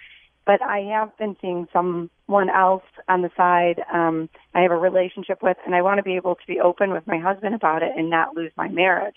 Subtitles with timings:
[0.45, 5.41] but I have been seeing someone else on the side um, I have a relationship
[5.41, 7.91] with, and I want to be able to be open with my husband about it
[7.95, 9.16] and not lose my marriage.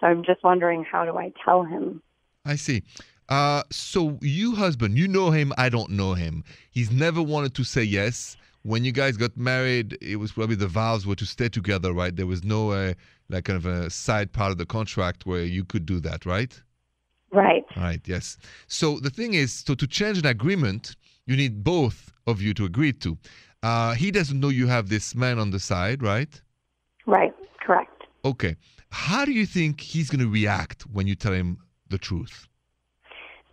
[0.00, 2.02] So I'm just wondering, how do I tell him?
[2.44, 2.82] I see.
[3.28, 6.44] Uh, so you husband, you know him, I don't know him.
[6.70, 8.36] He's never wanted to say yes.
[8.62, 12.14] When you guys got married, it was probably the vows were to stay together, right?
[12.14, 12.94] There was no uh,
[13.28, 16.60] like kind of a side part of the contract where you could do that, right?
[17.36, 17.66] Right.
[17.76, 18.38] Right, yes.
[18.66, 22.64] So the thing is, so to change an agreement, you need both of you to
[22.64, 23.18] agree to.
[23.62, 26.40] Uh, he doesn't know you have this man on the side, right?
[27.04, 27.34] Right.
[27.60, 28.04] Correct.
[28.24, 28.56] Okay.
[28.90, 31.58] How do you think he's going to react when you tell him
[31.90, 32.48] the truth?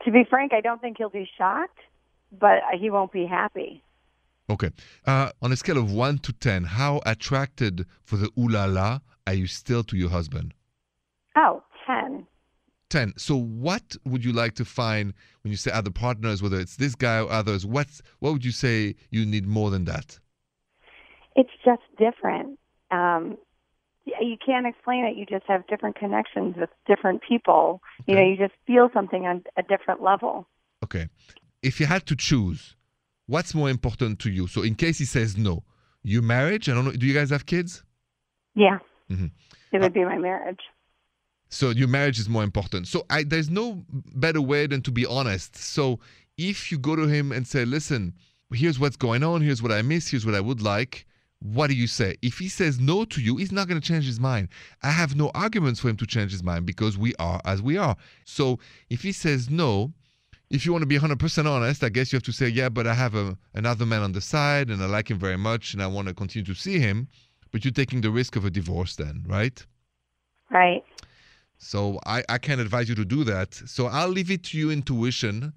[0.05, 1.79] To be frank, I don't think he'll be shocked,
[2.39, 3.83] but he won't be happy.
[4.49, 4.69] Okay.
[5.05, 8.99] Uh, on a scale of 1 to 10, how attracted for the ooh la la
[9.27, 10.53] are you still to your husband?
[11.35, 11.62] Oh, 10.
[12.93, 13.13] 10.
[13.17, 16.93] So what would you like to find when you say other partners, whether it's this
[16.93, 17.65] guy or others?
[17.65, 17.87] What,
[18.19, 20.19] what would you say you need more than that?
[21.35, 22.59] It's just different.
[22.91, 23.37] Um,
[24.05, 25.17] you can't explain it.
[25.17, 27.81] You just have different connections with different people.
[28.05, 30.47] You know, you just feel something on a different level.
[30.83, 31.09] Okay.
[31.63, 32.75] If you had to choose,
[33.25, 34.45] what's more important to you?
[34.45, 35.63] So in case he says no,
[36.03, 37.83] your marriage, I don't know, do you guys have kids?
[38.53, 38.77] Yeah.
[39.09, 39.31] Mhm.
[39.71, 40.59] It would be my marriage.
[41.49, 42.87] So your marriage is more important.
[42.87, 43.83] So I, there's no
[44.15, 45.55] better way than to be honest.
[45.55, 45.99] So
[46.37, 48.13] if you go to him and say, listen,
[48.51, 51.05] here's what's going on, here's what I miss, here's what I would like,
[51.43, 52.15] what do you say?
[52.21, 54.47] If he says no to you, he's not going to change his mind.
[54.81, 57.77] I have no arguments for him to change his mind because we are as we
[57.77, 57.97] are.
[58.23, 58.59] So
[58.89, 59.91] if he says no,
[60.49, 62.87] if you want to be 100% honest, I guess you have to say, yeah, but
[62.87, 65.83] I have a, another man on the side and I like him very much and
[65.83, 67.09] I want to continue to see him.
[67.51, 69.63] But you're taking the risk of a divorce then, right?
[70.49, 70.83] Right.
[71.63, 73.53] So I, I can't advise you to do that.
[73.53, 75.53] So I'll leave it to your intuition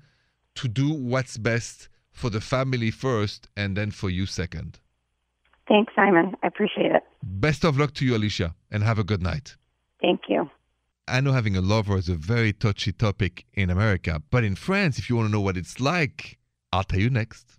[0.55, 4.79] to do what's best for the family first and then for you second.
[5.69, 6.35] Thanks, Simon.
[6.43, 7.03] I appreciate it.
[7.23, 9.57] Best of luck to you, Alicia, and have a good night.
[10.01, 10.49] Thank you.
[11.09, 14.99] I know having a lover is a very touchy topic in America, but in France,
[14.99, 16.39] if you want to know what it's like,
[16.73, 17.59] I'll tell you next.